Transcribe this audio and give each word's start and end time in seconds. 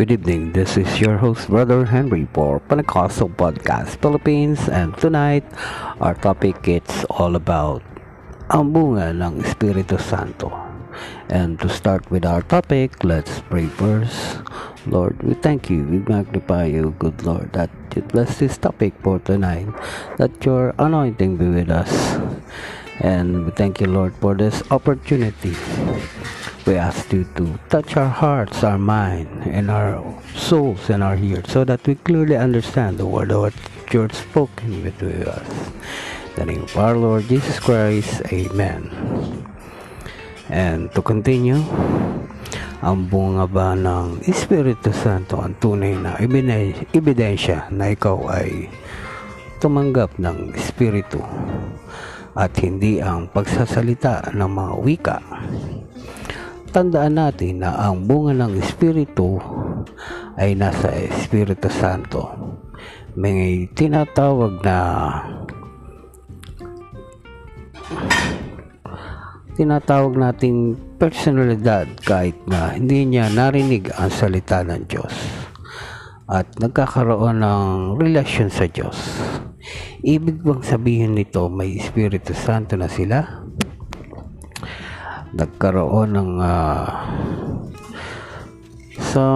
Good 0.00 0.12
evening. 0.12 0.52
This 0.56 0.80
is 0.80 0.98
your 0.98 1.20
host, 1.20 1.52
Brother 1.52 1.84
Henry 1.84 2.26
for 2.32 2.56
Pentecostal 2.58 3.28
Podcast 3.28 4.00
Philippines. 4.00 4.64
And 4.64 4.96
tonight, 4.96 5.44
our 6.00 6.16
topic 6.16 6.56
is 6.64 7.04
all 7.12 7.36
about 7.36 7.84
ang 8.48 8.72
bunga 8.72 9.12
ng 9.12 9.44
Espiritu 9.44 10.00
Santo. 10.00 10.48
And 11.28 11.60
to 11.60 11.68
start 11.68 12.08
with 12.08 12.24
our 12.24 12.40
topic, 12.40 13.04
let's 13.04 13.44
pray 13.52 13.68
first. 13.68 14.40
Lord, 14.88 15.20
we 15.20 15.36
thank 15.36 15.68
you, 15.68 15.84
we 15.84 16.00
magnify 16.08 16.72
you, 16.72 16.96
good 16.96 17.20
Lord, 17.20 17.52
that 17.52 17.68
you 17.92 18.00
bless 18.00 18.40
this 18.40 18.56
topic 18.56 18.96
for 19.04 19.20
tonight, 19.20 19.68
that 20.16 20.32
your 20.48 20.72
anointing 20.80 21.36
be 21.36 21.44
with 21.44 21.68
us. 21.68 21.92
And 23.04 23.44
we 23.44 23.52
thank 23.52 23.84
you, 23.84 23.92
Lord, 23.92 24.16
for 24.16 24.32
this 24.32 24.64
opportunity 24.72 25.52
we 26.66 26.76
ask 26.76 27.12
you 27.12 27.24
to 27.36 27.58
touch 27.68 27.96
our 27.96 28.08
hearts, 28.08 28.64
our 28.64 28.78
mind, 28.78 29.28
and 29.46 29.70
our 29.70 30.02
souls 30.34 30.90
and 30.90 31.02
our 31.02 31.16
ears 31.16 31.48
so 31.48 31.64
that 31.64 31.86
we 31.86 31.94
clearly 31.94 32.36
understand 32.36 32.98
the 32.98 33.06
word 33.06 33.30
of 33.30 33.40
what 33.40 33.54
you're 33.92 34.10
spoken 34.10 34.82
with 34.82 35.02
us. 35.02 35.46
In 36.34 36.34
the 36.36 36.44
name 36.46 36.62
of 36.62 36.76
our 36.76 36.96
Lord 36.96 37.28
Jesus 37.28 37.58
Christ, 37.58 38.22
Amen. 38.32 38.90
And 40.48 40.90
to 40.92 41.02
continue, 41.02 41.62
ang 42.80 43.06
bunga 43.12 43.44
ba 43.44 43.76
ng 43.76 44.24
Espiritu 44.24 44.90
Santo 44.90 45.38
ang 45.38 45.54
tunay 45.60 45.94
na 45.94 46.16
ebidensya 46.20 47.68
na 47.70 47.92
ikaw 47.92 48.32
ay 48.32 48.72
tumanggap 49.60 50.16
ng 50.16 50.56
Espiritu 50.56 51.20
at 52.32 52.56
hindi 52.62 53.04
ang 53.04 53.28
pagsasalita 53.28 54.32
ng 54.32 54.50
mga 54.50 54.74
wika 54.80 55.18
tandaan 56.70 57.18
natin 57.18 57.66
na 57.66 57.74
ang 57.74 58.06
bunga 58.06 58.30
ng 58.46 58.54
Espiritu 58.62 59.42
ay 60.38 60.54
nasa 60.54 60.86
Espiritu 60.94 61.66
Santo. 61.66 62.30
May 63.18 63.66
tinatawag 63.74 64.62
na 64.62 64.78
tinatawag 69.58 70.14
nating 70.14 70.78
personalidad 70.96 71.90
kahit 72.06 72.38
na 72.46 72.78
hindi 72.78 73.04
niya 73.04 73.28
narinig 73.34 73.90
ang 73.98 74.08
salita 74.08 74.62
ng 74.62 74.86
Diyos 74.86 75.14
at 76.30 76.46
nagkakaroon 76.62 77.42
ng 77.42 77.98
relasyon 77.98 78.48
sa 78.54 78.70
Diyos. 78.70 78.96
Ibig 80.06 80.46
bang 80.46 80.62
sabihin 80.62 81.18
nito 81.18 81.50
may 81.50 81.76
Espiritu 81.76 82.32
Santo 82.32 82.78
na 82.78 82.86
sila? 82.86 83.39
Nagkaroon 85.34 86.10
ng 86.14 86.32
uh, 86.42 86.86
sa 88.98 89.26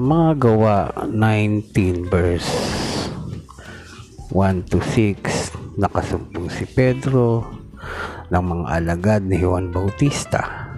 mga 0.00 0.30
gawa 0.36 0.76
19 1.08 2.08
verse 2.08 2.52
1 4.32 4.70
to 4.70 4.78
6 4.78 5.80
nakasumpong 5.80 6.48
si 6.52 6.64
Pedro 6.68 7.44
ng 8.30 8.44
mga 8.44 8.66
alagad 8.78 9.22
ni 9.26 9.42
Juan 9.42 9.74
Bautista. 9.74 10.70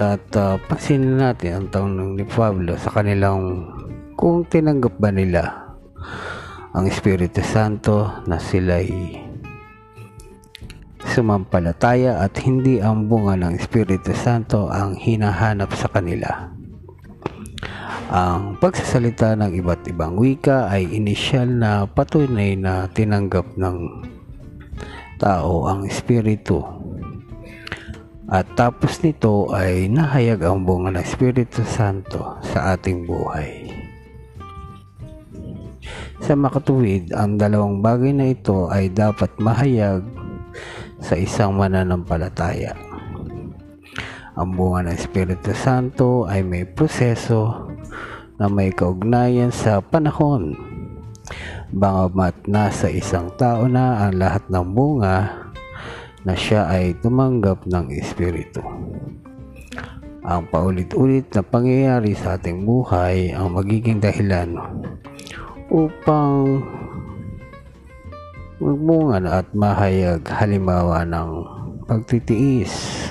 At 0.00 0.24
uh, 0.32 0.56
pansinin 0.64 1.20
natin 1.20 1.60
ang 1.60 1.66
taon 1.68 2.16
ni 2.16 2.24
Pablo 2.24 2.72
sa 2.80 2.88
kanilang 2.88 3.68
kung 4.16 4.48
tinanggap 4.48 4.96
ba 4.96 5.12
nila 5.12 5.76
ang 6.72 6.88
Espiritu 6.88 7.44
Santo 7.44 8.24
na 8.24 8.40
sila'y 8.40 9.29
sumampalataya 11.10 12.22
at 12.22 12.38
hindi 12.46 12.78
ang 12.78 13.10
bunga 13.10 13.34
ng 13.34 13.58
Espiritu 13.58 14.14
Santo 14.14 14.70
ang 14.70 14.94
hinahanap 14.94 15.74
sa 15.74 15.90
kanila. 15.90 16.54
Ang 18.10 18.58
pagsasalita 18.58 19.34
ng 19.38 19.50
iba't 19.58 19.86
ibang 19.90 20.14
wika 20.18 20.70
ay 20.70 20.86
inisyal 20.86 21.50
na 21.50 21.86
patunay 21.86 22.54
na 22.54 22.86
tinanggap 22.90 23.58
ng 23.58 24.06
tao 25.18 25.66
ang 25.66 25.86
Espiritu. 25.86 26.62
At 28.30 28.46
tapos 28.54 29.02
nito 29.02 29.50
ay 29.50 29.90
nahayag 29.90 30.46
ang 30.46 30.62
bunga 30.62 30.94
ng 30.94 31.02
Espiritu 31.02 31.66
Santo 31.66 32.38
sa 32.46 32.78
ating 32.78 33.02
buhay. 33.02 33.66
Sa 36.22 36.38
makatuwid, 36.38 37.10
ang 37.10 37.34
dalawang 37.40 37.82
bagay 37.82 38.14
na 38.14 38.30
ito 38.30 38.70
ay 38.70 38.92
dapat 38.92 39.34
mahayag 39.42 40.19
sa 41.10 41.18
isang 41.18 41.58
mananampalataya. 41.58 42.70
Ang 44.38 44.54
bunga 44.54 44.86
ng 44.86 44.94
Espiritu 44.94 45.50
Santo 45.58 46.22
ay 46.30 46.46
may 46.46 46.62
proseso 46.62 47.66
na 48.38 48.46
may 48.46 48.70
kaugnayan 48.70 49.50
sa 49.50 49.82
panahon. 49.82 50.54
Bangamat 51.74 52.46
nasa 52.46 52.86
isang 52.86 53.34
tao 53.34 53.66
na 53.66 54.06
ang 54.06 54.22
lahat 54.22 54.46
ng 54.54 54.66
bunga 54.70 55.50
na 56.22 56.34
siya 56.38 56.70
ay 56.70 56.94
tumanggap 57.02 57.66
ng 57.66 57.90
Espiritu. 57.90 58.62
Ang 60.22 60.46
paulit-ulit 60.46 61.26
na 61.34 61.42
pangyayari 61.42 62.14
sa 62.14 62.38
ating 62.38 62.62
buhay 62.62 63.34
ang 63.34 63.58
magiging 63.58 63.98
dahilan 63.98 64.62
upang 65.74 66.62
Magmungan 68.60 69.24
at 69.24 69.48
mahayag 69.56 70.20
halimbawa 70.28 71.00
ng 71.08 71.30
pagtitiis 71.88 73.08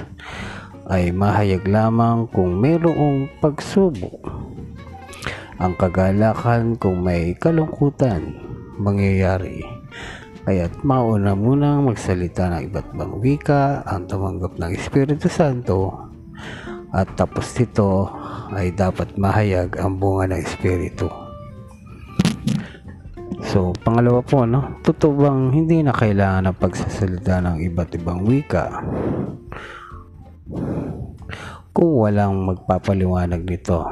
ay 0.86 1.10
mahayag 1.10 1.66
lamang 1.66 2.30
kung 2.30 2.62
mayroong 2.62 3.26
pagsubok. 3.42 4.30
Ang 5.58 5.74
kagalakan 5.74 6.78
kung 6.78 7.02
may 7.02 7.34
kalungkutan 7.34 8.38
mangyayari. 8.78 9.66
Kaya't 10.46 10.86
mauna 10.86 11.34
munang 11.34 11.90
magsalita 11.90 12.54
ng 12.54 12.70
iba't 12.70 12.94
ibang 12.94 13.18
wika 13.18 13.82
ang 13.90 14.06
tumanggap 14.06 14.54
ng 14.54 14.70
Espiritu 14.78 15.34
Santo 15.34 15.98
at 16.94 17.09
tapos 17.18 17.58
nito 17.58 18.06
ay 18.54 18.70
dapat 18.70 19.18
mahayag 19.18 19.82
ang 19.82 19.98
bunga 19.98 20.30
ng 20.30 20.46
Espiritu. 20.46 21.28
So, 23.50 23.74
pangalawa 23.82 24.22
po, 24.22 24.46
no? 24.46 24.78
Totoo 24.86 25.26
bang 25.26 25.50
hindi 25.50 25.82
na 25.82 25.90
kailangan 25.90 26.54
ng 26.54 26.58
pagsasalita 26.62 27.42
ng 27.42 27.58
iba't 27.66 27.98
ibang 27.98 28.22
wika? 28.22 28.78
Kung 31.74 31.92
walang 31.98 32.46
magpapaliwanag 32.46 33.42
nito, 33.50 33.90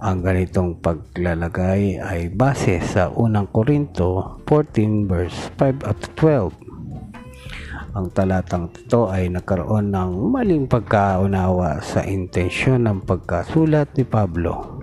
ang 0.00 0.24
ganitong 0.24 0.80
paglalagay 0.80 2.00
ay 2.00 2.32
base 2.32 2.80
sa 2.80 3.12
unang 3.12 3.52
Korinto 3.52 4.40
14 4.48 5.04
verse 5.04 5.52
5 5.60 5.92
at 5.92 6.00
12. 6.16 8.00
Ang 8.00 8.06
talatang 8.16 8.72
ito 8.72 9.12
ay 9.12 9.28
nagkaroon 9.28 9.92
ng 9.92 10.32
maling 10.32 10.64
pagkaunawa 10.64 11.84
sa 11.84 12.00
intensyon 12.00 12.88
ng 12.88 13.04
pagkasulat 13.04 13.92
ni 13.92 14.08
Pablo. 14.08 14.80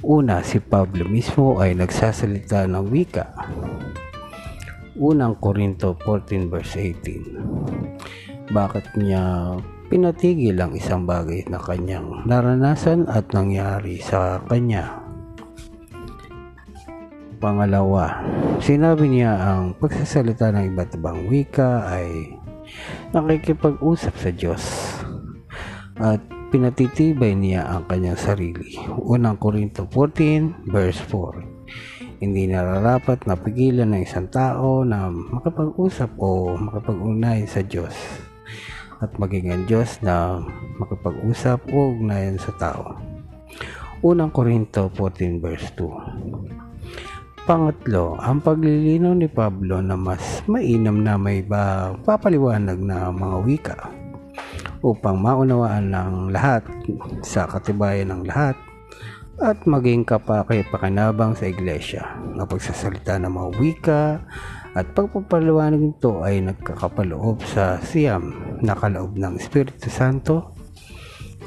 Una, 0.00 0.40
si 0.40 0.64
Pablo 0.64 1.04
mismo 1.04 1.60
ay 1.60 1.76
nagsasalita 1.76 2.64
ng 2.64 2.88
wika. 2.88 3.36
Unang 4.96 5.36
Korinto 5.36 5.92
14 5.92 6.48
verse 6.48 6.96
18. 6.96 8.48
Bakit 8.48 8.96
niya 8.96 9.52
pinatigil 9.92 10.56
ang 10.56 10.72
isang 10.72 11.04
bagay 11.04 11.44
na 11.52 11.60
kanyang 11.60 12.24
naranasan 12.24 13.04
at 13.12 13.28
nangyari 13.36 14.00
sa 14.00 14.40
kanya? 14.48 15.04
Pangalawa, 17.36 18.24
sinabi 18.56 19.04
niya 19.04 19.36
ang 19.36 19.76
pagsasalita 19.76 20.48
ng 20.48 20.72
iba't 20.72 20.96
ibang 20.96 21.28
wika 21.28 21.84
ay 21.92 22.40
nakikipag-usap 23.12 24.14
sa 24.16 24.30
Diyos 24.32 24.64
at 26.00 26.24
pinatitibay 26.50 27.38
niya 27.38 27.62
ang 27.62 27.86
kanyang 27.86 28.18
sarili. 28.18 28.74
Unang 29.06 29.38
Korinto 29.38 29.86
14 29.86 30.66
verse 30.66 30.98
4 31.06 32.18
Hindi 32.18 32.50
nararapat 32.50 33.24
na 33.24 33.38
pigilan 33.38 33.94
ng 33.94 34.02
isang 34.02 34.26
tao 34.28 34.82
na 34.82 35.08
makapag-usap 35.08 36.10
o 36.18 36.58
makapag-ugnay 36.58 37.46
sa 37.46 37.62
Diyos 37.62 37.94
at 39.00 39.14
maging 39.16 39.48
ang 39.54 39.64
Diyos 39.64 39.96
na 40.04 40.42
makapag-usap 40.76 41.72
o 41.72 41.96
ugnayan 41.96 42.36
sa 42.36 42.52
tao. 42.58 42.98
Unang 44.04 44.34
Korinto 44.34 44.92
14 44.92 45.40
verse 45.40 45.70
2 45.78 47.48
Pangatlo, 47.48 48.20
ang 48.20 48.44
paglilinaw 48.44 49.16
ni 49.16 49.26
Pablo 49.30 49.80
na 49.80 49.96
mas 49.96 50.44
mainam 50.44 51.00
na 51.00 51.16
may 51.16 51.40
ba 51.40 51.96
papaliwanag 52.04 52.76
na 52.76 53.08
mga 53.08 53.36
wika 53.48 53.99
upang 54.80 55.20
maunawaan 55.20 55.92
ng 55.92 56.12
lahat 56.32 56.64
sa 57.20 57.44
katibayan 57.48 58.12
ng 58.12 58.22
lahat 58.28 58.56
at 59.40 59.56
maging 59.64 60.04
kapaki-pakinabang 60.04 61.32
sa 61.32 61.48
iglesia. 61.48 62.04
Ang 62.36 62.44
pagsasalita 62.44 63.16
ng 63.16 63.32
mga 63.32 63.48
wika 63.56 64.02
at 64.76 64.86
pagpapaliwanag 64.92 65.80
nito 65.80 66.20
ay 66.20 66.44
nagkakapaloob 66.44 67.40
sa 67.48 67.80
siyam 67.80 68.36
na 68.60 68.76
kaloob 68.76 69.16
ng 69.16 69.40
Espiritu 69.40 69.88
Santo 69.88 70.52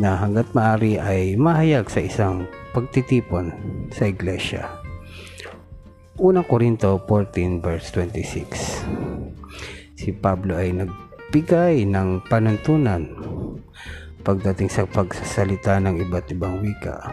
na 0.02 0.18
hanggat 0.18 0.50
maaari 0.58 0.98
ay 0.98 1.38
mahayag 1.38 1.86
sa 1.86 2.02
isang 2.02 2.50
pagtitipon 2.74 3.54
sa 3.94 4.10
iglesia. 4.10 4.66
Unang 6.18 6.46
Korinto 6.50 6.98
14 7.06 7.62
verse 7.62 7.94
26 7.94 8.86
Si 9.98 10.10
Pablo 10.18 10.58
ay 10.58 10.74
nagbigay 11.34 11.90
ng 11.90 12.30
panuntunan 12.30 13.10
pagdating 14.22 14.70
sa 14.70 14.86
pagsasalita 14.86 15.82
ng 15.82 16.06
iba't 16.06 16.30
ibang 16.30 16.62
wika 16.62 17.10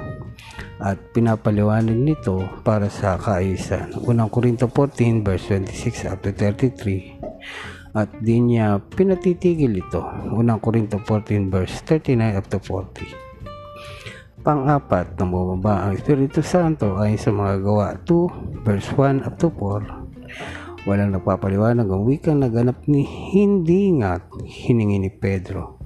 at 0.77 1.01
pinapaliwanag 1.17 1.97
nito 1.97 2.45
para 2.61 2.93
sa 2.93 3.17
kaayusan. 3.17 3.97
Unang 4.05 4.29
Korinto 4.29 4.69
14 4.69 5.25
verse 5.25 5.57
26 5.57 6.13
up 6.13 6.21
to 6.21 6.37
33 6.37 7.97
at 7.97 8.13
di 8.21 8.45
niya 8.45 8.77
pinatitigil 8.93 9.81
ito. 9.81 10.05
Unang 10.37 10.61
Korinto 10.61 11.01
14 11.01 11.49
verse 11.49 11.81
39 11.89 12.37
up 12.37 12.45
to 12.53 12.61
40. 12.61 14.45
Pang-apat 14.45 15.17
na 15.17 15.25
bumaba 15.25 15.89
ang 15.89 15.97
Espiritu 15.97 16.45
Santo 16.45 17.01
ay 17.01 17.17
sa 17.17 17.33
mga 17.33 17.65
gawa 17.65 17.97
2 18.05 18.69
verse 18.69 18.93
1 19.01 19.25
up 19.25 19.41
to 19.41 19.49
4. 19.49 20.60
Walang 20.89 21.13
nagpapaliwanag 21.13 21.85
ang 21.85 22.09
wikang 22.09 22.41
naganap 22.41 22.89
ni 22.89 23.05
hindi 23.05 23.93
nga 24.01 24.17
hiningi 24.49 24.97
ni 24.97 25.11
Pedro 25.13 25.77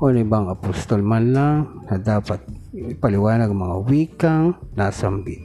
o 0.00 0.08
ng 0.08 0.24
ibang 0.24 0.48
apostol 0.48 1.04
man 1.04 1.36
lang 1.36 1.84
na 1.84 2.00
dapat 2.00 2.40
ipaliwanag 2.72 3.50
mga 3.52 3.76
wikang 3.84 4.56
nasambit. 4.72 5.42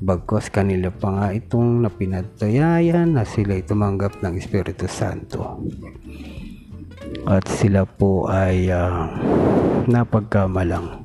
Bagkos 0.00 0.48
kanila 0.48 0.88
pa 0.88 1.12
nga 1.12 1.26
itong 1.36 1.84
napinatayayan 1.84 3.14
na 3.14 3.28
sila 3.28 3.60
tumanggap 3.60 4.18
ng 4.24 4.34
Espiritu 4.40 4.88
Santo. 4.88 5.60
At 7.28 7.44
sila 7.46 7.84
po 7.84 8.24
ay 8.26 8.72
uh, 8.72 9.12
napagkamalang 9.84 11.04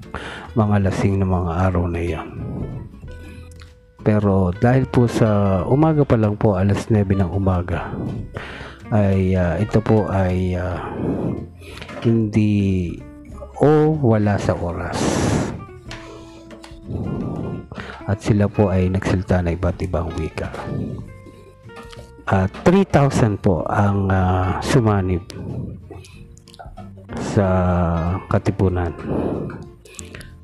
mga 0.55 0.75
lasing 0.87 1.19
na 1.19 1.27
mga 1.27 1.51
araw 1.69 1.85
na 1.91 1.99
iyan. 1.99 2.29
Pero 4.05 4.53
dahil 4.53 4.85
po 4.85 5.09
sa 5.09 5.61
umaga 5.65 6.05
pa 6.05 6.13
lang 6.13 6.37
po, 6.37 6.53
alas 6.53 6.93
9 6.93 7.01
ng 7.09 7.31
umaga, 7.33 7.89
ay 8.93 9.33
uh, 9.33 9.57
ito 9.57 9.81
po 9.81 10.05
ay 10.05 10.53
uh, 10.53 10.77
hindi 12.05 12.93
o 13.57 13.97
wala 13.97 14.37
sa 14.37 14.53
oras 14.53 15.01
at 18.05 18.21
sila 18.21 18.45
po 18.45 18.69
ay 18.69 18.93
nagsalita 18.93 19.41
na 19.41 19.57
iba't 19.57 19.81
ibang 19.81 20.13
wika. 20.13 20.53
At 22.25 22.53
3,000 22.65 23.41
po 23.41 23.65
ang 23.65 24.09
uh, 24.09 24.61
sumanib 24.61 25.25
sa 27.17 27.47
katipunan. 28.29 28.93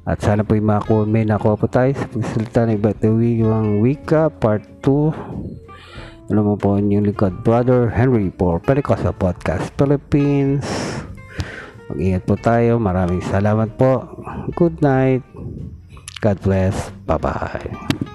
At 0.01 0.17
sana 0.25 0.41
po 0.41 0.57
mako, 0.57 1.05
may 1.05 1.21
nakuha 1.21 1.53
po 1.53 1.69
tayo 1.69 1.93
sa 1.93 2.09
pagsalita 2.09 2.65
ng 2.65 2.75
iba't 2.81 2.99
ibang 3.05 3.85
wika 3.85 4.33
part 4.33 4.65
2. 4.81 6.33
Ano 6.33 6.41
mo 6.41 6.53
po 6.55 6.79
inyong 6.79 7.11
likod, 7.11 7.43
Brother 7.45 7.91
Henry 7.91 8.33
for 8.33 8.57
Pentecostal 8.57 9.13
Podcast 9.13 9.69
Philippines. 9.77 10.63
Mag-ingat 11.91 12.23
po 12.23 12.39
tayo. 12.39 12.79
Maraming 12.79 13.19
salamat 13.19 13.75
po. 13.75 14.07
Good 14.55 14.79
night. 14.79 15.21
God 16.23 16.39
bless. 16.39 16.95
Bye 17.03 17.19
bye. 17.19 18.09